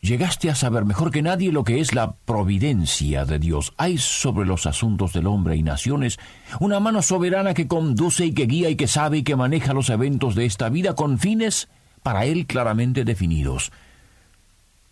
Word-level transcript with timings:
Llegaste 0.00 0.48
a 0.48 0.54
saber 0.54 0.84
mejor 0.84 1.10
que 1.10 1.22
nadie 1.22 1.50
lo 1.50 1.64
que 1.64 1.80
es 1.80 1.92
la 1.92 2.12
providencia 2.12 3.24
de 3.24 3.38
Dios. 3.38 3.74
Hay 3.76 3.98
sobre 3.98 4.46
los 4.46 4.66
asuntos 4.66 5.12
del 5.12 5.26
hombre 5.26 5.56
y 5.56 5.62
naciones 5.62 6.18
una 6.60 6.78
mano 6.78 7.02
soberana 7.02 7.52
que 7.52 7.66
conduce 7.66 8.26
y 8.26 8.32
que 8.32 8.46
guía 8.46 8.70
y 8.70 8.76
que 8.76 8.86
sabe 8.86 9.18
y 9.18 9.22
que 9.24 9.34
maneja 9.34 9.74
los 9.74 9.90
eventos 9.90 10.36
de 10.36 10.44
esta 10.44 10.68
vida 10.68 10.94
con 10.94 11.18
fines 11.18 11.68
para 12.02 12.26
él 12.26 12.46
claramente 12.46 13.04
definidos. 13.04 13.72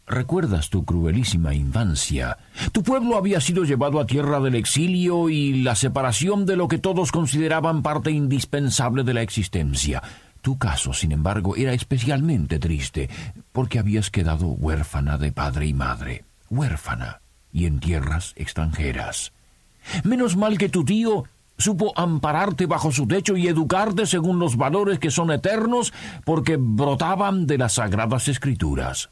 ¿Recuerdas 0.09 0.71
tu 0.71 0.85
cruelísima 0.85 1.53
infancia? 1.55 2.39
Tu 2.71 2.85
pueblo 2.85 3.17
había 3.17 3.41
sido 3.41 3.65
llevado 3.65 3.99
a 3.99 4.07
tierra 4.07 4.39
del 4.39 4.55
exilio 4.55 5.29
y 5.29 5.63
la 5.63 5.75
separación 5.75 6.47
de 6.47 6.57
lo 6.57 6.69
que 6.69 6.79
todos 6.79 7.11
consideraban 7.11 7.83
parte 7.83 8.13
indispensable 8.13 9.03
de 9.03 9.15
la 9.15 9.23
existencia. 9.23 10.03
Tu 10.47 10.59
caso, 10.59 10.93
sin 10.93 11.11
embargo, 11.11 11.57
era 11.57 11.73
especialmente 11.73 12.61
triste, 12.61 13.11
porque 13.51 13.81
habías 13.81 14.13
quedado 14.13 14.47
huérfana 14.47 15.19
de 15.19 15.33
padre 15.33 15.67
y 15.67 15.75
madre, 15.75 16.25
huérfana, 16.51 17.21
y 17.53 17.67
en 17.67 17.81
tierras 17.81 18.33
extranjeras. 18.37 19.33
Menos 20.05 20.37
mal 20.37 20.57
que 20.57 20.69
tu 20.69 20.85
tío 20.85 21.25
supo 21.59 21.93
ampararte 21.99 22.67
bajo 22.67 22.93
su 22.93 23.09
techo 23.09 23.37
y 23.37 23.49
educarte 23.49 24.07
según 24.07 24.39
los 24.39 24.57
valores 24.57 25.01
que 25.01 25.11
son 25.11 25.33
eternos, 25.33 25.93
porque 26.25 26.57
brotaban 26.57 27.49
de 27.49 27.59
las 27.59 27.73
sagradas 27.73 28.29
escrituras. 28.29 29.11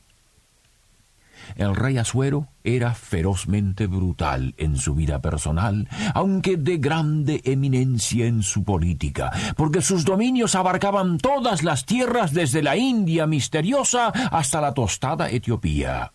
El 1.56 1.75
rey 1.77 1.98
Asuero 1.98 2.48
era 2.62 2.95
ferozmente 2.95 3.87
brutal 3.87 4.55
en 4.56 4.77
su 4.77 4.95
vida 4.95 5.20
personal, 5.20 5.89
aunque 6.14 6.56
de 6.56 6.78
grande 6.78 7.41
eminencia 7.45 8.27
en 8.27 8.42
su 8.42 8.64
política, 8.64 9.31
porque 9.56 9.83
sus 9.83 10.05
dominios 10.05 10.55
abarcaban 10.55 11.19
todas 11.19 11.62
las 11.62 11.84
tierras 11.84 12.33
desde 12.33 12.62
la 12.62 12.77
India 12.77 13.27
misteriosa 13.27 14.09
hasta 14.09 14.61
la 14.61 14.73
tostada 14.75 15.31
Etiopía. 15.31 16.12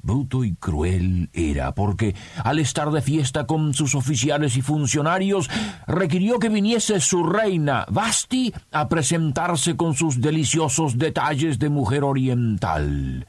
Bruto 0.00 0.44
y 0.44 0.54
cruel 0.54 1.28
era, 1.32 1.74
porque 1.74 2.14
al 2.44 2.60
estar 2.60 2.90
de 2.90 3.02
fiesta 3.02 3.46
con 3.46 3.74
sus 3.74 3.94
oficiales 3.94 4.56
y 4.56 4.62
funcionarios, 4.62 5.50
requirió 5.86 6.38
que 6.38 6.48
viniese 6.48 7.00
su 7.00 7.24
reina 7.24 7.84
Basti 7.90 8.52
a 8.70 8.88
presentarse 8.88 9.76
con 9.76 9.94
sus 9.94 10.20
deliciosos 10.20 10.98
detalles 10.98 11.58
de 11.58 11.68
mujer 11.68 12.04
oriental. 12.04 13.26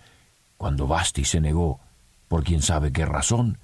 Cuando 0.59 0.87
Basti 0.87 1.23
se 1.23 1.39
negó, 1.39 1.79
por 2.27 2.43
quién 2.43 2.61
sabe 2.61 2.91
qué 2.91 3.05
razón, 3.05 3.59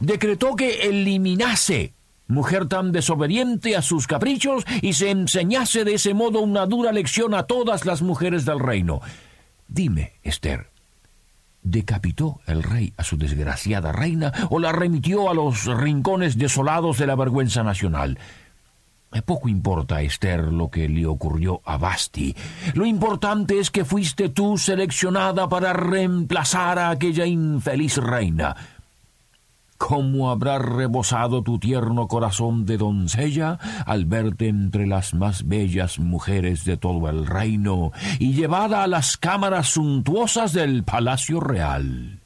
decretó 0.00 0.56
que 0.56 0.88
eliminase 0.88 1.92
mujer 2.26 2.68
tan 2.68 2.90
desobediente 2.90 3.76
a 3.76 3.82
sus 3.82 4.06
caprichos 4.06 4.64
y 4.80 4.94
se 4.94 5.10
enseñase 5.10 5.84
de 5.84 5.96
ese 5.96 6.14
modo 6.14 6.40
una 6.40 6.64
dura 6.64 6.90
lección 6.90 7.34
a 7.34 7.42
todas 7.42 7.84
las 7.84 8.00
mujeres 8.00 8.46
del 8.46 8.60
reino. 8.60 9.02
Dime, 9.68 10.14
Esther, 10.22 10.70
¿decapitó 11.62 12.40
el 12.46 12.62
rey 12.62 12.94
a 12.96 13.04
su 13.04 13.18
desgraciada 13.18 13.92
reina 13.92 14.32
o 14.48 14.60
la 14.60 14.72
remitió 14.72 15.28
a 15.28 15.34
los 15.34 15.66
rincones 15.66 16.38
desolados 16.38 16.96
de 16.96 17.06
la 17.06 17.14
vergüenza 17.14 17.62
nacional? 17.62 18.18
Poco 19.22 19.48
importa, 19.48 20.02
Esther, 20.02 20.52
lo 20.52 20.70
que 20.70 20.88
le 20.88 21.06
ocurrió 21.06 21.60
a 21.64 21.76
Basti. 21.76 22.34
Lo 22.74 22.86
importante 22.86 23.58
es 23.58 23.70
que 23.70 23.84
fuiste 23.84 24.28
tú 24.28 24.58
seleccionada 24.58 25.48
para 25.48 25.72
reemplazar 25.72 26.78
a 26.78 26.90
aquella 26.90 27.26
infeliz 27.26 27.96
reina. 27.98 28.56
¿Cómo 29.78 30.30
habrá 30.30 30.58
rebosado 30.58 31.42
tu 31.42 31.58
tierno 31.58 32.08
corazón 32.08 32.64
de 32.64 32.78
doncella 32.78 33.58
al 33.86 34.06
verte 34.06 34.48
entre 34.48 34.86
las 34.86 35.14
más 35.14 35.46
bellas 35.46 35.98
mujeres 35.98 36.64
de 36.64 36.76
todo 36.76 37.08
el 37.10 37.26
reino 37.26 37.92
y 38.18 38.32
llevada 38.32 38.82
a 38.82 38.86
las 38.86 39.16
cámaras 39.16 39.68
suntuosas 39.68 40.52
del 40.52 40.84
palacio 40.84 41.40
real? 41.40 42.23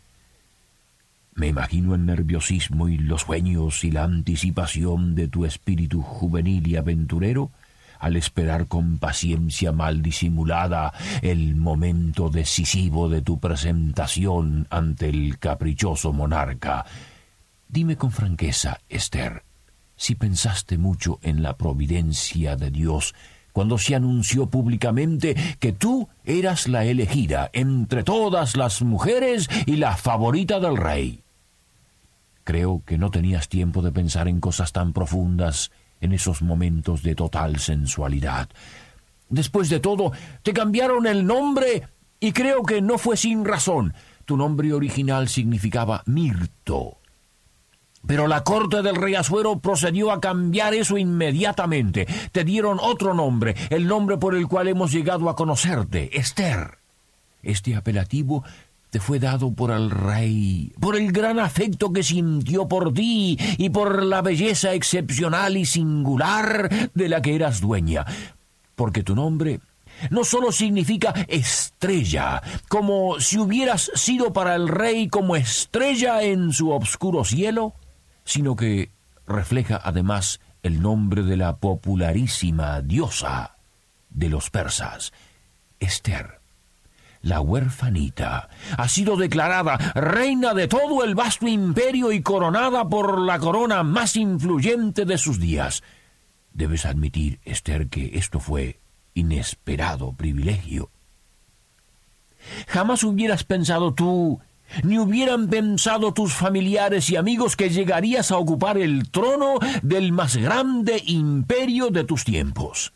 Me 1.39 1.47
imagino 1.47 1.95
el 1.95 2.05
nerviosismo 2.05 2.89
y 2.89 2.99
los 2.99 3.23
sueños 3.23 3.85
y 3.85 3.93
la 3.93 4.03
anticipación 4.03 5.15
de 5.15 5.29
tu 5.29 5.45
espíritu 5.45 6.03
juvenil 6.03 6.67
y 6.67 6.75
aventurero 6.75 7.53
al 8.01 8.17
esperar 8.17 8.67
con 8.67 8.99
paciencia 8.99 9.71
mal 9.71 10.03
disimulada 10.03 10.93
el 11.23 11.55
momento 11.55 12.29
decisivo 12.29 13.09
de 13.09 13.23
tu 13.23 13.39
presentación 13.39 14.67
ante 14.69 15.11
el 15.11 15.39
caprichoso 15.39 16.13
monarca. 16.13 16.85
Dime 17.69 17.95
con 17.95 18.11
franqueza, 18.11 18.81
Esther, 18.89 19.45
si 19.95 20.17
pensaste 20.17 20.77
mucho 20.77 21.21
en 21.23 21.45
la 21.45 21.57
providencia 21.57 22.57
de 22.57 22.73
Dios 22.73 23.15
cuando 23.53 23.79
se 23.79 23.95
anunció 23.95 24.47
públicamente 24.47 25.37
que 25.61 25.73
tú 25.73 26.09
eras 26.25 26.67
la 26.67 26.85
elegida 26.85 27.49
entre 27.53 28.03
todas 28.03 28.57
las 28.57 28.83
mujeres 28.83 29.49
y 29.67 29.77
la 29.77 29.97
favorita 29.97 30.59
del 30.59 30.77
rey. 30.77 31.23
Creo 32.49 32.83
que 32.87 32.97
no 32.97 33.11
tenías 33.11 33.51
tiempo 33.51 33.83
de 33.83 33.93
pensar 33.93 34.27
en 34.27 34.41
cosas 34.41 34.73
tan 34.73 34.95
profundas 34.95 35.71
en 36.01 36.15
esos 36.15 36.41
momentos 36.41 37.03
de 37.03 37.15
total 37.15 37.59
sensualidad. 37.59 38.49
Después 39.29 39.69
de 39.69 39.81
todo, 39.81 40.13
te 40.43 40.55
cambiaron 40.55 41.07
el 41.07 41.27
nombre 41.27 41.87
y 42.19 42.33
creo 42.33 42.63
que 42.63 42.81
no 42.81 42.97
fue 42.97 43.19
sin 43.19 43.45
razón. 43.45 43.93
Tu 44.25 44.39
nombre 44.39 44.73
original 44.73 45.29
significaba 45.29 46.03
Mirto. 46.07 46.97
Pero 48.07 48.27
la 48.27 48.45
corte 48.45 48.81
del 48.81 48.97
rey 48.97 49.15
Azuero 49.15 49.59
procedió 49.59 50.11
a 50.11 50.19
cambiar 50.19 50.73
eso 50.73 50.97
inmediatamente. 50.97 52.07
Te 52.33 52.45
dieron 52.45 52.79
otro 52.81 53.13
nombre, 53.13 53.57
el 53.69 53.87
nombre 53.87 54.17
por 54.17 54.35
el 54.35 54.49
cual 54.49 54.69
hemos 54.69 54.91
llegado 54.91 55.29
a 55.29 55.37
conocerte, 55.37 56.19
Esther. 56.19 56.79
Este 57.43 57.77
apelativo 57.77 58.43
te 58.91 59.01
fue 59.01 59.19
dado 59.19 59.53
por 59.53 59.71
el 59.71 59.91
rey, 59.91 60.73
por 60.81 60.97
el 60.97 61.13
gran 61.13 61.39
afecto 61.39 61.93
que 61.93 62.03
sintió 62.03 62.69
por 62.69 62.93
ti 62.95 63.39
y 63.59 63.71
por 63.71 64.03
la 64.03 64.23
belleza 64.23 64.73
excepcional 64.73 65.57
y 65.57 65.67
singular 65.67 66.91
de 66.95 67.09
la 67.09 67.21
que 67.21 67.35
eras 67.35 67.61
dueña, 67.61 68.07
porque 68.75 69.03
tu 69.03 69.15
nombre 69.15 69.61
no 70.11 70.25
sólo 70.25 70.53
significa 70.53 71.13
estrella, 71.27 72.41
como 72.69 73.21
si 73.21 73.39
hubieras 73.39 73.91
sido 73.95 74.33
para 74.33 74.55
el 74.55 74.69
rey 74.69 75.09
como 75.09 75.37
estrella 75.37 76.23
en 76.23 76.53
su 76.53 76.71
obscuro 76.71 77.25
cielo, 77.25 77.75
sino 78.25 78.57
que 78.57 78.91
refleja 79.27 79.81
además 79.83 80.41
el 80.63 80.81
nombre 80.81 81.23
de 81.23 81.37
la 81.37 81.57
popularísima 81.57 82.81
diosa 82.81 83.57
de 84.11 84.29
los 84.29 84.51
persas, 84.51 85.13
Esther 85.81 86.38
la 87.23 87.41
huerfanita, 87.41 88.49
ha 88.77 88.89
sido 88.89 89.17
declarada 89.17 89.77
reina 89.95 90.55
de 90.55 90.69
todo 90.69 91.05
el 91.05 91.15
vasto 91.15 91.47
imperio 91.49 92.13
y 92.13 92.23
coronada 92.23 92.89
por 92.89 93.21
la 93.21 93.39
corona 93.39 93.83
más 93.83 94.17
influyente 94.17 95.05
de 95.05 95.19
sus 95.19 95.39
días. 95.39 95.83
Debes 96.53 96.87
admitir, 96.87 97.41
Esther, 97.45 97.89
que 97.89 98.19
esto 98.19 98.41
fue 98.41 98.81
inesperado 99.15 100.13
privilegio. 100.13 100.91
Jamás 102.69 103.03
hubieras 103.05 103.45
pensado 103.45 103.95
tú, 103.95 104.41
ni 104.83 104.99
hubieran 104.99 105.49
pensado 105.49 106.13
tus 106.13 106.33
familiares 106.33 107.11
y 107.11 107.17
amigos 107.17 107.57
que 107.57 107.71
llegarías 107.71 108.31
a 108.31 108.39
ocupar 108.39 108.79
el 108.79 109.11
trono 109.11 109.59
del 109.83 110.13
más 110.13 110.37
grande 110.37 111.03
imperio 111.07 111.91
de 111.91 112.05
tus 112.05 112.25
tiempos. 112.25 112.93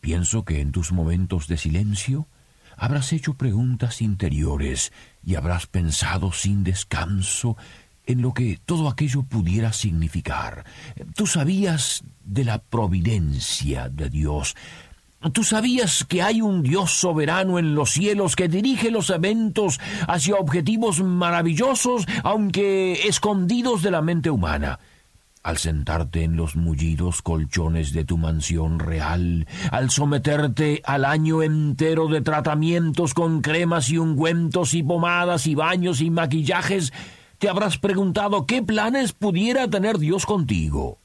Pienso 0.00 0.44
que 0.44 0.60
en 0.60 0.72
tus 0.72 0.92
momentos 0.92 1.48
de 1.48 1.58
silencio 1.58 2.28
habrás 2.76 3.12
hecho 3.12 3.34
preguntas 3.34 4.02
interiores 4.02 4.92
y 5.24 5.34
habrás 5.34 5.66
pensado 5.66 6.32
sin 6.32 6.64
descanso 6.64 7.56
en 8.06 8.22
lo 8.22 8.32
que 8.32 8.58
todo 8.64 8.88
aquello 8.88 9.22
pudiera 9.24 9.72
significar. 9.72 10.64
Tú 11.14 11.26
sabías 11.26 12.04
de 12.24 12.44
la 12.44 12.58
providencia 12.58 13.88
de 13.88 14.08
Dios. 14.08 14.54
Tú 15.32 15.42
sabías 15.42 16.04
que 16.04 16.22
hay 16.22 16.40
un 16.40 16.62
Dios 16.62 16.92
soberano 16.92 17.58
en 17.58 17.74
los 17.74 17.90
cielos 17.90 18.36
que 18.36 18.48
dirige 18.48 18.90
los 18.90 19.10
eventos 19.10 19.80
hacia 20.06 20.36
objetivos 20.36 21.02
maravillosos, 21.02 22.06
aunque 22.22 23.08
escondidos 23.08 23.82
de 23.82 23.90
la 23.90 24.02
mente 24.02 24.30
humana. 24.30 24.78
Al 25.46 25.58
sentarte 25.58 26.24
en 26.24 26.34
los 26.34 26.56
mullidos 26.56 27.22
colchones 27.22 27.92
de 27.92 28.04
tu 28.04 28.18
mansión 28.18 28.80
real, 28.80 29.46
al 29.70 29.90
someterte 29.90 30.82
al 30.84 31.04
año 31.04 31.40
entero 31.40 32.08
de 32.08 32.20
tratamientos 32.20 33.14
con 33.14 33.42
cremas 33.42 33.88
y 33.90 33.98
ungüentos 33.98 34.74
y 34.74 34.82
pomadas 34.82 35.46
y 35.46 35.54
baños 35.54 36.00
y 36.00 36.10
maquillajes, 36.10 36.92
te 37.38 37.48
habrás 37.48 37.78
preguntado 37.78 38.44
qué 38.44 38.60
planes 38.60 39.12
pudiera 39.12 39.70
tener 39.70 39.98
Dios 39.98 40.26
contigo. 40.26 40.98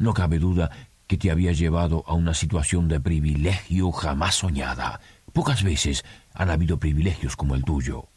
No 0.00 0.14
cabe 0.14 0.38
duda 0.38 0.70
que 1.06 1.18
te 1.18 1.30
había 1.30 1.52
llevado 1.52 2.04
a 2.06 2.14
una 2.14 2.32
situación 2.32 2.88
de 2.88 3.00
privilegio 3.00 3.92
jamás 3.92 4.36
soñada. 4.36 5.00
Pocas 5.34 5.62
veces 5.62 6.06
han 6.32 6.48
habido 6.48 6.78
privilegios 6.78 7.36
como 7.36 7.54
el 7.54 7.64
tuyo. 7.64 8.08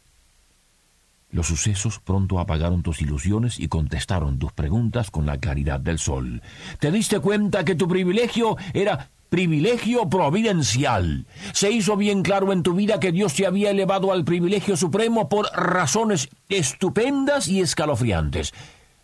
Los 1.32 1.46
sucesos 1.46 1.98
pronto 1.98 2.38
apagaron 2.38 2.82
tus 2.82 3.00
ilusiones 3.00 3.58
y 3.58 3.68
contestaron 3.68 4.38
tus 4.38 4.52
preguntas 4.52 5.10
con 5.10 5.24
la 5.24 5.38
claridad 5.38 5.80
del 5.80 5.98
sol. 5.98 6.42
Te 6.78 6.92
diste 6.92 7.20
cuenta 7.20 7.64
que 7.64 7.74
tu 7.74 7.88
privilegio 7.88 8.58
era 8.74 9.10
privilegio 9.30 10.10
providencial. 10.10 11.24
Se 11.54 11.70
hizo 11.70 11.96
bien 11.96 12.22
claro 12.22 12.52
en 12.52 12.62
tu 12.62 12.74
vida 12.74 13.00
que 13.00 13.12
Dios 13.12 13.32
te 13.32 13.46
había 13.46 13.70
elevado 13.70 14.12
al 14.12 14.26
privilegio 14.26 14.76
supremo 14.76 15.30
por 15.30 15.46
razones 15.54 16.28
estupendas 16.50 17.48
y 17.48 17.62
escalofriantes. 17.62 18.52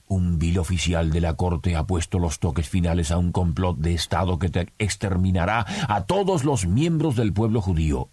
Un 0.06 0.38
vil 0.38 0.58
oficial 0.58 1.10
de 1.10 1.22
la 1.22 1.32
corte 1.32 1.76
ha 1.76 1.86
puesto 1.86 2.19
los 2.19 2.40
toques 2.40 2.69
finales 2.69 3.10
a 3.10 3.16
un 3.16 3.32
complot 3.32 3.78
de 3.78 3.94
Estado 3.94 4.38
que 4.38 4.50
te 4.50 4.69
exterminará 4.78 5.64
a 5.88 6.04
todos 6.04 6.44
los 6.44 6.66
miembros 6.66 7.16
del 7.16 7.32
pueblo 7.32 7.62
judío 7.62 8.10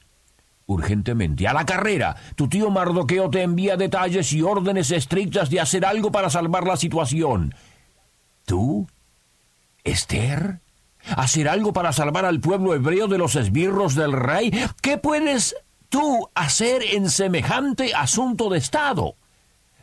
urgentemente, 0.67 1.47
a 1.47 1.53
la 1.53 1.65
carrera. 1.65 2.15
Tu 2.35 2.47
tío 2.47 2.69
Mardoqueo 2.71 3.29
te 3.29 3.44
envía 3.44 3.77
detalles 3.77 4.31
y 4.33 4.41
órdenes 4.41 4.91
estrictas 4.91 5.50
de 5.50 5.59
hacer 5.59 5.85
algo 5.85 6.12
para 6.12 6.29
salvar 6.29 6.65
la 6.65 6.77
situación. 6.77 7.53
¿Tú? 8.45 8.88
¿Esther? 9.83 10.62
¿Hacer 11.15 11.47
algo 11.47 11.71
para 11.71 11.94
salvar 11.94 12.25
al 12.25 12.39
pueblo 12.39 12.73
hebreo 12.73 13.07
de 13.07 13.19
los 13.19 13.35
esbirros 13.35 13.94
del 13.95 14.13
rey? 14.13 14.51
¿Qué 14.81 14.97
puedes 14.97 15.56
tú 15.89 16.29
hacer 16.33 16.81
en 16.94 17.09
semejante 17.09 17.94
asunto 17.94 18.50
de 18.50 18.57
Estado? 18.57 19.15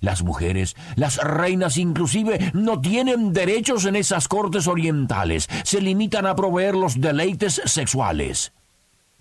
Las 0.01 0.25
mujeres, 0.25 0.75
las 0.97 1.19
reinas 1.19 1.77
inclusive, 1.77 2.51
no 2.55 2.81
tienen 2.81 3.33
derechos 3.33 3.85
en 3.85 3.95
esas 3.95 4.27
cortes 4.27 4.67
orientales. 4.67 5.49
Se 5.63 5.81
limitan 5.81 6.27
a 6.27 6.35
proveer 6.35 6.75
los 6.75 7.01
deleites 7.01 7.63
sexuales. 7.67 8.53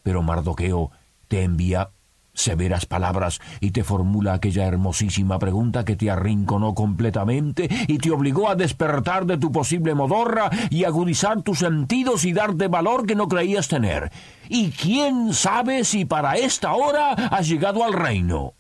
Pero 0.02 0.24
Mardoqueo 0.24 0.90
te 1.32 1.44
envía 1.44 1.92
severas 2.34 2.86
palabras 2.86 3.40
y 3.62 3.72
te 3.72 3.86
formula 3.86 4.34
aquella 4.34 4.66
hermosísima 4.66 5.40
pregunta 5.40 5.86
que 5.86 5.96
te 5.96 6.12
arrinconó 6.12 6.76
completamente 6.76 7.70
y 7.88 8.00
te 8.00 8.12
obligó 8.12 8.50
a 8.50 8.56
despertar 8.56 9.26
de 9.26 9.38
tu 9.38 9.50
posible 9.50 9.96
modorra 9.96 10.50
y 10.70 10.84
agudizar 10.84 11.42
tus 11.42 11.60
sentidos 11.60 12.26
y 12.26 12.34
darte 12.34 12.68
valor 12.68 13.06
que 13.06 13.16
no 13.16 13.30
creías 13.30 13.70
tener. 13.70 14.12
Y 14.50 14.72
quién 14.72 15.34
sabe 15.34 15.86
si 15.86 16.04
para 16.04 16.36
esta 16.36 16.74
hora 16.74 17.12
has 17.14 17.48
llegado 17.48 17.82
al 17.86 17.94
reino. 17.94 18.56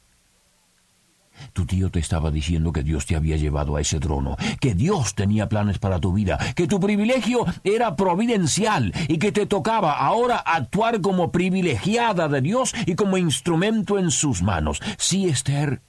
Tu 1.54 1.66
tío 1.66 1.89
te 1.89 2.00
estaba 2.00 2.31
diciendo 2.31 2.72
que 2.72 2.83
Dios 2.83 3.06
te 3.06 3.16
había 3.16 3.38
llevado 3.38 3.75
a 3.75 3.81
ese 3.81 4.00
trono, 4.00 4.38
que 4.60 4.74
Dios 4.74 5.16
tenía 5.16 5.50
planes 5.50 5.80
para 5.80 6.00
tu 6.00 6.13
vida, 6.13 6.38
que 6.56 6.68
tu 6.68 6.80
privilegio 6.80 7.45
era 7.63 7.95
providencial 7.95 8.94
y 9.07 9.18
que 9.18 9.31
te 9.31 9.45
tocaba 9.45 9.98
ahora 9.98 10.38
actuar 10.38 11.01
como 11.01 11.31
privilegiada 11.31 12.28
de 12.28 12.42
Dios 12.42 12.74
y 12.86 12.95
como 12.95 13.18
instrumento 13.18 14.00
en 14.00 14.12
sus 14.12 14.42
manos. 14.42 14.81
Sí, 14.98 15.28
Esther, 15.28 15.81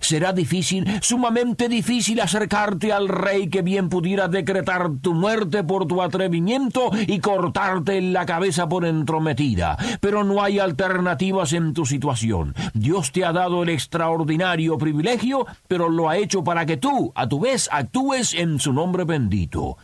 Será 0.00 0.32
difícil, 0.32 0.86
sumamente 1.02 1.68
difícil 1.68 2.20
acercarte 2.20 2.92
al 2.92 3.08
rey 3.08 3.48
que 3.48 3.62
bien 3.62 3.88
pudiera 3.88 4.28
decretar 4.28 4.90
tu 5.00 5.14
muerte 5.14 5.64
por 5.64 5.86
tu 5.86 6.02
atrevimiento 6.02 6.90
y 7.06 7.20
cortarte 7.20 8.00
la 8.00 8.26
cabeza 8.26 8.68
por 8.68 8.84
entrometida. 8.84 9.76
Pero 10.00 10.24
no 10.24 10.42
hay 10.42 10.58
alternativas 10.58 11.52
en 11.52 11.72
tu 11.74 11.86
situación. 11.86 12.54
Dios 12.74 13.12
te 13.12 13.24
ha 13.24 13.32
dado 13.32 13.62
el 13.62 13.70
extraordinario 13.70 14.78
privilegio, 14.78 15.46
pero 15.68 15.88
lo 15.88 16.08
ha 16.08 16.16
hecho 16.16 16.44
para 16.44 16.66
que 16.66 16.76
tú, 16.76 17.12
a 17.14 17.28
tu 17.28 17.40
vez, 17.40 17.68
actúes 17.72 18.34
en 18.34 18.58
su 18.60 18.72
nombre 18.72 19.04
bendito. 19.04 19.76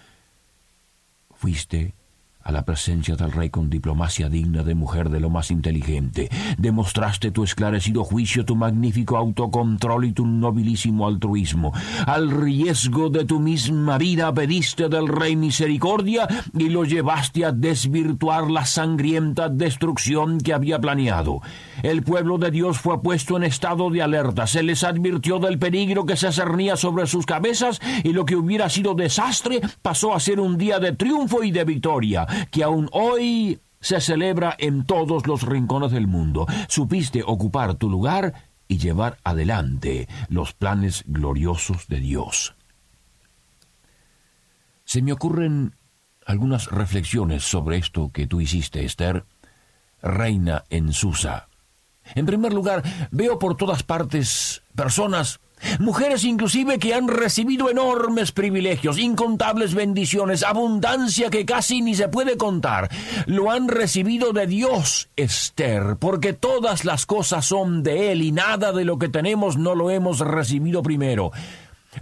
Fuiste 1.34 1.94
a 2.44 2.52
la 2.52 2.64
presencia 2.64 3.16
del 3.16 3.32
rey 3.32 3.50
con 3.50 3.70
diplomacia 3.70 4.28
digna 4.28 4.62
de 4.62 4.74
mujer 4.74 5.10
de 5.10 5.20
lo 5.20 5.30
más 5.30 5.50
inteligente. 5.50 6.28
Demostraste 6.58 7.30
tu 7.30 7.44
esclarecido 7.44 8.04
juicio, 8.04 8.44
tu 8.44 8.56
magnífico 8.56 9.16
autocontrol 9.16 10.04
y 10.04 10.12
tu 10.12 10.26
nobilísimo 10.26 11.06
altruismo. 11.06 11.72
Al 12.06 12.30
riesgo 12.30 13.10
de 13.10 13.24
tu 13.24 13.40
misma 13.40 13.98
vida 13.98 14.32
pediste 14.32 14.88
del 14.88 15.08
rey 15.08 15.36
misericordia 15.36 16.28
y 16.56 16.68
lo 16.68 16.84
llevaste 16.84 17.44
a 17.44 17.52
desvirtuar 17.52 18.50
la 18.50 18.66
sangrienta 18.66 19.48
destrucción 19.48 20.38
que 20.38 20.52
había 20.52 20.80
planeado. 20.80 21.40
El 21.82 22.02
pueblo 22.02 22.38
de 22.38 22.50
Dios 22.50 22.78
fue 22.78 23.02
puesto 23.02 23.36
en 23.36 23.44
estado 23.44 23.90
de 23.90 24.02
alerta. 24.02 24.46
Se 24.46 24.62
les 24.62 24.84
advirtió 24.84 25.38
del 25.38 25.58
peligro 25.58 26.06
que 26.06 26.16
se 26.16 26.32
cernía 26.32 26.76
sobre 26.76 27.06
sus 27.06 27.26
cabezas 27.26 27.80
y 28.04 28.12
lo 28.12 28.24
que 28.24 28.36
hubiera 28.36 28.68
sido 28.68 28.94
desastre 28.94 29.60
pasó 29.82 30.14
a 30.14 30.20
ser 30.20 30.40
un 30.40 30.58
día 30.58 30.78
de 30.78 30.92
triunfo 30.92 31.42
y 31.42 31.50
de 31.50 31.64
victoria 31.64 32.26
que 32.50 32.62
aún 32.62 32.88
hoy 32.92 33.60
se 33.80 34.00
celebra 34.00 34.54
en 34.58 34.84
todos 34.84 35.26
los 35.26 35.42
rincones 35.42 35.90
del 35.90 36.06
mundo. 36.06 36.46
Supiste 36.68 37.22
ocupar 37.26 37.74
tu 37.74 37.90
lugar 37.90 38.50
y 38.68 38.78
llevar 38.78 39.18
adelante 39.24 40.08
los 40.28 40.52
planes 40.54 41.04
gloriosos 41.06 41.88
de 41.88 42.00
Dios. 42.00 42.54
Se 44.84 45.02
me 45.02 45.12
ocurren 45.12 45.74
algunas 46.26 46.70
reflexiones 46.70 47.42
sobre 47.42 47.78
esto 47.78 48.10
que 48.12 48.26
tú 48.26 48.40
hiciste, 48.40 48.84
Esther, 48.84 49.24
reina 50.00 50.64
en 50.70 50.92
Susa. 50.92 51.48
En 52.14 52.26
primer 52.26 52.52
lugar, 52.52 52.82
veo 53.10 53.38
por 53.38 53.56
todas 53.56 53.82
partes 53.82 54.62
personas 54.74 55.40
Mujeres 55.78 56.24
inclusive 56.24 56.78
que 56.78 56.94
han 56.94 57.08
recibido 57.08 57.70
enormes 57.70 58.32
privilegios, 58.32 58.98
incontables 58.98 59.74
bendiciones, 59.74 60.42
abundancia 60.42 61.30
que 61.30 61.44
casi 61.44 61.82
ni 61.82 61.94
se 61.94 62.08
puede 62.08 62.36
contar. 62.36 62.90
Lo 63.26 63.50
han 63.50 63.68
recibido 63.68 64.32
de 64.32 64.46
Dios, 64.46 65.08
Esther, 65.16 65.96
porque 65.98 66.32
todas 66.32 66.84
las 66.84 67.06
cosas 67.06 67.46
son 67.46 67.82
de 67.82 68.12
Él 68.12 68.22
y 68.22 68.32
nada 68.32 68.72
de 68.72 68.84
lo 68.84 68.98
que 68.98 69.08
tenemos 69.08 69.56
no 69.56 69.74
lo 69.74 69.90
hemos 69.90 70.20
recibido 70.20 70.82
primero. 70.82 71.32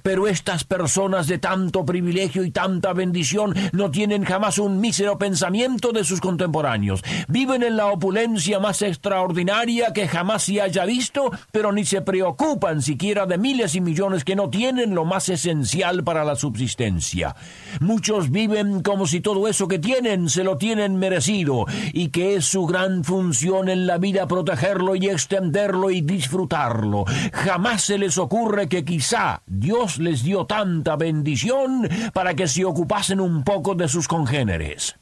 Pero 0.03 0.29
estas 0.29 0.65
personas 0.65 1.27
de 1.27 1.39
tanto 1.39 1.85
privilegio 1.85 2.45
y 2.45 2.51
tanta 2.51 2.93
bendición 2.93 3.55
no 3.73 3.91
tienen 3.91 4.25
jamás 4.25 4.59
un 4.59 4.81
mísero 4.81 5.19
pensamiento 5.19 5.93
de 5.93 6.05
sus 6.05 6.21
contemporáneos. 6.21 7.03
Viven 7.29 7.63
en 7.63 7.77
la 7.77 7.87
opulencia 7.87 8.61
más 8.61 8.83
extraordinaria 8.83 9.93
que 9.93 10.09
jamás 10.09 10.45
se 10.45 10.61
haya 10.61 10.85
visto, 10.85 11.31
pero 11.53 11.73
ni 11.73 11.85
se 11.85 12.03
preocupan 12.03 12.83
siquiera 12.83 13.27
de 13.27 13.39
miles 13.39 13.75
y 13.75 13.81
millones 13.81 14.25
que 14.25 14.37
no 14.37 14.49
tienen 14.49 14.95
lo 14.95 15.05
más 15.05 15.29
esencial 15.29 16.05
para 16.05 16.25
la 16.25 16.37
subsistencia. 16.37 17.35
Muchos 17.81 18.31
viven 18.31 18.83
como 18.83 19.07
si 19.07 19.21
todo 19.21 19.49
eso 19.49 19.69
que 19.69 19.79
tienen 19.79 20.29
se 20.29 20.45
lo 20.45 20.57
tienen 20.57 20.97
merecido 20.97 21.67
y 21.93 22.09
que 22.09 22.37
es 22.37 22.47
su 22.47 22.67
gran 22.67 23.05
función 23.05 23.69
en 23.69 23.87
la 23.87 23.99
vida 23.99 24.27
protegerlo 24.27 24.95
y 24.95 25.09
extenderlo 25.09 25.91
y 25.91 26.01
disfrutarlo. 26.01 27.05
Jamás 27.33 27.83
se 27.83 27.99
les 27.99 28.19
ocurre 28.19 28.69
que 28.69 28.85
quizá 28.85 29.43
Dios 29.81 29.99
les 29.99 30.23
dio 30.23 30.45
tanta 30.45 30.95
bendición 30.95 31.89
para 32.13 32.35
que 32.35 32.47
se 32.47 32.67
ocupasen 32.67 33.19
un 33.19 33.45
poco 33.45 33.75
de 33.75 33.89
sus 33.89 34.09
congéneres. 34.09 34.97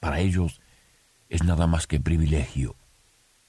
Para 0.00 0.20
ellos 0.20 0.62
es 1.28 1.44
nada 1.44 1.66
más 1.66 1.86
que 1.86 2.00
privilegio, 2.00 2.76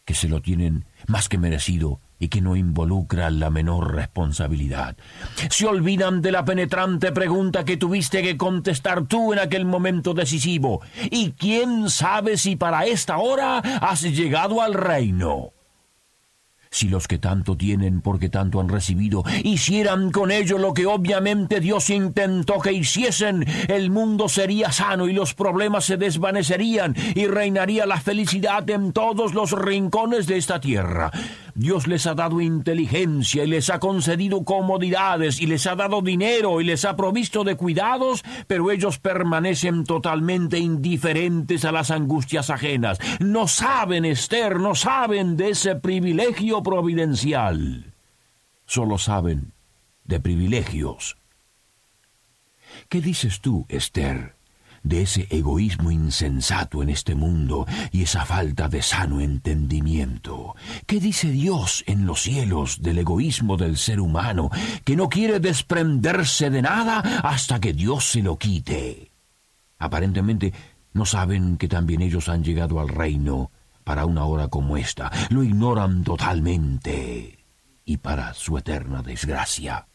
que 0.03 0.13
se 0.13 0.27
lo 0.27 0.41
tienen 0.41 0.83
más 1.07 1.29
que 1.29 1.37
merecido 1.37 2.01
y 2.19 2.27
que 2.27 2.41
no 2.41 2.57
involucra 2.57 3.29
la 3.29 3.49
menor 3.49 3.95
responsabilidad. 3.95 4.97
Se 5.49 5.67
olvidan 5.67 6.21
de 6.21 6.33
la 6.33 6.43
penetrante 6.43 7.13
pregunta 7.13 7.63
que 7.63 7.77
tuviste 7.77 8.21
que 8.21 8.35
contestar 8.35 9.05
tú 9.05 9.31
en 9.31 9.39
aquel 9.39 9.63
momento 9.63 10.13
decisivo. 10.13 10.81
¿Y 11.11 11.31
quién 11.31 11.89
sabe 11.89 12.35
si 12.35 12.57
para 12.57 12.85
esta 12.85 13.19
hora 13.19 13.59
has 13.59 14.01
llegado 14.01 14.61
al 14.61 14.73
reino? 14.73 15.54
Si 16.75 16.89
los 16.89 17.07
que 17.07 17.19
tanto 17.19 17.55
tienen 17.55 18.01
porque 18.01 18.27
tanto 18.27 18.59
han 18.59 18.67
recibido 18.67 19.23
hicieran 19.43 20.11
con 20.11 20.29
ello 20.29 20.57
lo 20.57 20.73
que 20.73 20.85
obviamente 20.85 21.61
Dios 21.61 21.89
intentó 21.89 22.59
que 22.59 22.73
hiciesen, 22.73 23.45
el 23.69 23.89
mundo 23.89 24.27
sería 24.27 24.73
sano 24.73 25.07
y 25.07 25.13
los 25.13 25.33
problemas 25.33 25.85
se 25.85 25.95
desvanecerían 25.95 26.93
y 27.15 27.27
reinaría 27.27 27.85
la 27.85 28.01
felicidad 28.01 28.69
en 28.69 28.91
todos 28.91 29.33
los 29.33 29.53
rincones 29.53 30.27
de 30.27 30.35
esta 30.35 30.59
tierra. 30.59 31.11
Dios 31.57 31.87
les 31.87 32.05
ha 32.05 32.13
dado 32.13 32.41
inteligencia 32.41 33.45
y 33.45 33.47
les 33.47 33.69
ha 33.69 33.79
concedido 33.79 34.43
comodidades 34.43 35.39
y 35.39 35.47
les 35.47 35.65
ha 35.67 35.75
dado 35.75 36.01
dinero 36.01 36.59
y 36.59 36.65
les 36.65 36.83
ha 36.83 36.97
provisto 36.97 37.45
de 37.45 37.55
cuidados, 37.55 38.25
pero 38.47 38.71
ellos 38.71 38.99
permanecen 38.99 39.85
totalmente 39.85 40.59
indiferentes 40.59 41.63
a 41.63 41.71
las 41.71 41.91
angustias 41.91 42.49
ajenas. 42.49 42.99
No 43.21 43.47
saben, 43.47 44.03
Esther, 44.03 44.59
no 44.59 44.75
saben 44.75 45.37
de 45.37 45.51
ese 45.51 45.77
privilegio 45.77 46.61
providencial. 46.61 47.93
Solo 48.65 48.97
saben 48.97 49.53
de 50.03 50.19
privilegios. 50.19 51.15
¿Qué 52.89 52.99
dices 52.99 53.39
tú, 53.39 53.65
Esther, 53.69 54.34
de 54.85 55.01
ese 55.01 55.27
egoísmo 55.29 55.91
insensato 55.91 56.81
en 56.81 56.89
este 56.89 57.15
mundo 57.15 57.65
y 57.91 58.03
esa 58.03 58.23
falta 58.23 58.69
de 58.69 58.81
sano 58.81 59.19
entendimiento? 59.19 60.55
¿Qué 60.85 61.01
dice 61.01 61.29
Dios 61.29 61.83
en 61.87 62.05
los 62.05 62.21
cielos 62.21 62.81
del 62.81 62.99
egoísmo 62.99 63.57
del 63.57 63.75
ser 63.75 63.99
humano 63.99 64.49
que 64.85 64.95
no 64.95 65.09
quiere 65.09 65.41
desprenderse 65.41 66.49
de 66.49 66.61
nada 66.61 66.99
hasta 67.23 67.59
que 67.59 67.73
Dios 67.73 68.11
se 68.11 68.21
lo 68.21 68.37
quite? 68.37 69.11
Aparentemente 69.79 70.53
no 70.93 71.05
saben 71.05 71.57
que 71.57 71.67
también 71.67 72.01
ellos 72.01 72.29
han 72.29 72.43
llegado 72.43 72.79
al 72.79 72.87
reino 72.87 73.51
para 73.83 74.05
una 74.05 74.25
hora 74.25 74.47
como 74.47 74.77
esta. 74.77 75.11
Lo 75.29 75.43
ignoran 75.43 76.03
totalmente 76.03 77.45
y 77.83 77.97
para 77.97 78.33
su 78.33 78.57
eterna 78.57 79.01
desgracia. 79.01 79.87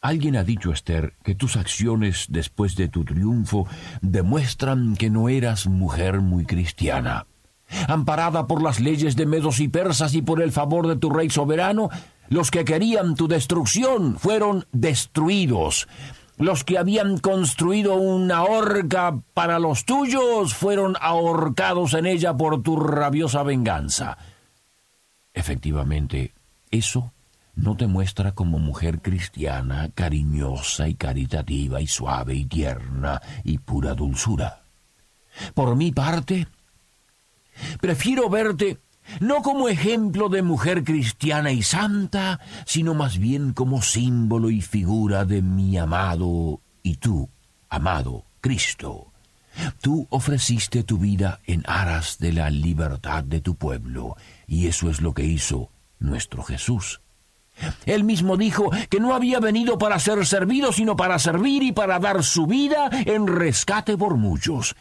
Alguien 0.00 0.36
ha 0.36 0.44
dicho, 0.44 0.70
Esther, 0.72 1.14
que 1.24 1.34
tus 1.34 1.56
acciones 1.56 2.26
después 2.28 2.76
de 2.76 2.88
tu 2.88 3.04
triunfo 3.04 3.66
demuestran 4.00 4.96
que 4.96 5.10
no 5.10 5.28
eras 5.28 5.66
mujer 5.66 6.20
muy 6.20 6.46
cristiana. 6.46 7.26
Amparada 7.88 8.46
por 8.46 8.62
las 8.62 8.78
leyes 8.78 9.16
de 9.16 9.26
medos 9.26 9.58
y 9.58 9.68
persas 9.68 10.14
y 10.14 10.22
por 10.22 10.40
el 10.40 10.52
favor 10.52 10.86
de 10.86 10.96
tu 10.96 11.10
rey 11.10 11.30
soberano, 11.30 11.90
los 12.28 12.50
que 12.50 12.64
querían 12.64 13.16
tu 13.16 13.26
destrucción 13.26 14.18
fueron 14.18 14.66
destruidos. 14.70 15.88
Los 16.36 16.62
que 16.62 16.78
habían 16.78 17.18
construido 17.18 17.96
una 17.96 18.44
horca 18.44 19.20
para 19.34 19.58
los 19.58 19.84
tuyos 19.84 20.54
fueron 20.54 20.94
ahorcados 21.00 21.94
en 21.94 22.06
ella 22.06 22.36
por 22.36 22.62
tu 22.62 22.76
rabiosa 22.76 23.42
venganza. 23.42 24.16
Efectivamente, 25.34 26.34
eso 26.70 27.12
no 27.58 27.76
te 27.76 27.86
muestra 27.86 28.32
como 28.32 28.58
mujer 28.58 29.02
cristiana, 29.02 29.90
cariñosa 29.94 30.88
y 30.88 30.94
caritativa 30.94 31.80
y 31.80 31.88
suave 31.88 32.34
y 32.34 32.46
tierna 32.46 33.20
y 33.42 33.58
pura 33.58 33.94
dulzura. 33.94 34.62
Por 35.54 35.74
mi 35.74 35.90
parte, 35.90 36.46
prefiero 37.80 38.30
verte 38.30 38.78
no 39.20 39.42
como 39.42 39.68
ejemplo 39.68 40.28
de 40.28 40.42
mujer 40.42 40.84
cristiana 40.84 41.50
y 41.50 41.62
santa, 41.62 42.40
sino 42.64 42.94
más 42.94 43.18
bien 43.18 43.52
como 43.52 43.82
símbolo 43.82 44.50
y 44.50 44.60
figura 44.60 45.24
de 45.24 45.42
mi 45.42 45.78
amado 45.78 46.60
y 46.82 46.96
tú, 46.96 47.28
amado 47.68 48.24
Cristo. 48.40 49.10
Tú 49.80 50.06
ofreciste 50.10 50.84
tu 50.84 50.98
vida 50.98 51.40
en 51.44 51.64
aras 51.66 52.18
de 52.20 52.32
la 52.32 52.50
libertad 52.50 53.24
de 53.24 53.40
tu 53.40 53.56
pueblo, 53.56 54.16
y 54.46 54.68
eso 54.68 54.88
es 54.88 55.00
lo 55.00 55.12
que 55.12 55.24
hizo 55.24 55.70
nuestro 55.98 56.44
Jesús. 56.44 57.00
Él 57.86 58.04
mismo 58.04 58.36
dijo 58.36 58.70
que 58.88 59.00
no 59.00 59.14
había 59.14 59.40
venido 59.40 59.78
para 59.78 59.98
ser 59.98 60.24
servido, 60.26 60.72
sino 60.72 60.96
para 60.96 61.18
servir 61.18 61.62
y 61.62 61.72
para 61.72 61.98
dar 61.98 62.22
su 62.22 62.46
vida 62.46 62.90
en 62.92 63.26
rescate 63.26 63.96
por 63.96 64.16
muchos. 64.16 64.76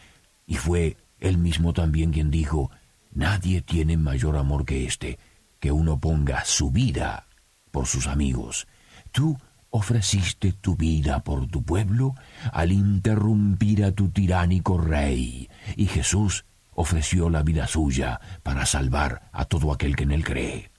Y 0.46 0.56
fue 0.56 0.98
él 1.20 1.38
mismo 1.38 1.74
también 1.74 2.12
quien 2.12 2.32
dijo, 2.32 2.72
Nadie 3.12 3.62
tiene 3.62 3.98
mayor 3.98 4.38
amor 4.38 4.66
que 4.66 4.86
este, 4.86 5.18
que 5.60 5.72
uno 5.72 6.00
ponga 6.00 6.46
su 6.46 6.70
vida 6.70 7.26
por 7.72 7.88
sus 7.88 8.06
amigos. 8.06 8.68
Tú 9.12 9.38
ofreciste 9.72 10.54
tu 10.54 10.76
vida 10.76 11.24
por 11.24 11.48
tu 11.48 11.64
pueblo 11.64 12.16
al 12.52 12.72
interrumpir 12.72 13.84
a 13.84 13.92
tu 13.92 14.10
tiránico 14.10 14.78
rey, 14.78 15.50
y 15.76 15.88
Jesús 15.88 16.46
ofreció 16.74 17.30
la 17.30 17.42
vida 17.42 17.68
suya 17.68 18.22
para 18.44 18.66
salvar 18.66 19.30
a 19.32 19.46
todo 19.46 19.74
aquel 19.74 19.96
que 19.96 20.04
en 20.04 20.12
él 20.12 20.24
cree. 20.24 20.70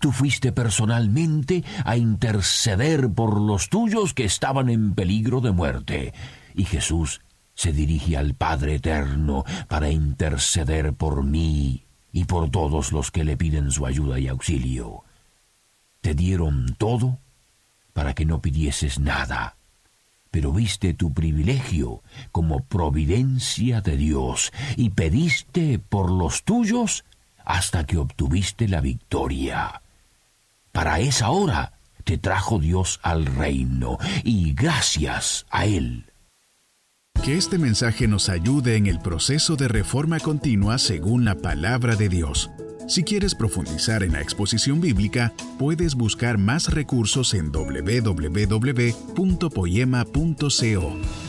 Tú 0.00 0.12
fuiste 0.12 0.52
personalmente 0.52 1.64
a 1.84 1.96
interceder 1.96 3.10
por 3.10 3.40
los 3.40 3.68
tuyos 3.68 4.14
que 4.14 4.24
estaban 4.24 4.68
en 4.68 4.94
peligro 4.94 5.40
de 5.40 5.52
muerte, 5.52 6.14
y 6.54 6.64
Jesús 6.64 7.20
se 7.54 7.72
dirige 7.72 8.16
al 8.16 8.34
Padre 8.34 8.76
Eterno 8.76 9.44
para 9.68 9.90
interceder 9.90 10.92
por 10.94 11.24
mí 11.24 11.84
y 12.12 12.24
por 12.24 12.50
todos 12.50 12.92
los 12.92 13.10
que 13.10 13.24
le 13.24 13.36
piden 13.36 13.70
su 13.70 13.86
ayuda 13.86 14.18
y 14.18 14.28
auxilio. 14.28 15.04
Te 16.00 16.14
dieron 16.14 16.74
todo 16.78 17.18
para 17.92 18.14
que 18.14 18.24
no 18.24 18.42
pidieses 18.42 18.98
nada, 18.98 19.56
pero 20.30 20.52
viste 20.52 20.94
tu 20.94 21.12
privilegio 21.12 22.02
como 22.32 22.64
providencia 22.64 23.80
de 23.80 23.96
Dios 23.96 24.52
y 24.76 24.90
pediste 24.90 25.78
por 25.78 26.10
los 26.10 26.42
tuyos 26.42 27.04
hasta 27.44 27.84
que 27.86 27.98
obtuviste 27.98 28.68
la 28.68 28.80
victoria. 28.80 29.82
Para 30.72 31.00
esa 31.00 31.30
hora 31.30 31.74
te 32.04 32.18
trajo 32.18 32.58
Dios 32.58 33.00
al 33.02 33.26
reino 33.26 33.98
y 34.22 34.54
gracias 34.54 35.46
a 35.50 35.66
Él 35.66 36.10
que 37.24 37.38
este 37.38 37.56
mensaje 37.56 38.06
nos 38.06 38.28
ayude 38.28 38.76
en 38.76 38.86
el 38.86 39.00
proceso 39.00 39.56
de 39.56 39.66
reforma 39.66 40.20
continua 40.20 40.76
según 40.76 41.24
la 41.24 41.34
palabra 41.34 41.96
de 41.96 42.10
Dios. 42.10 42.50
Si 42.86 43.02
quieres 43.02 43.34
profundizar 43.34 44.02
en 44.02 44.12
la 44.12 44.20
exposición 44.20 44.78
bíblica, 44.82 45.32
puedes 45.58 45.94
buscar 45.94 46.36
más 46.36 46.70
recursos 46.70 47.32
en 47.32 47.50
www.poema.co. 47.50 48.76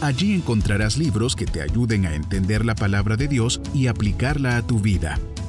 Allí 0.01 0.33
encontrarás 0.33 0.97
libros 0.97 1.37
que 1.37 1.45
te 1.45 1.61
ayuden 1.61 2.05
a 2.07 2.13
entender 2.13 2.65
la 2.65 2.75
palabra 2.75 3.15
de 3.15 3.29
Dios 3.29 3.61
y 3.73 3.87
aplicarla 3.87 4.57
a 4.57 4.67
tu 4.67 4.81
vida. 4.81 5.17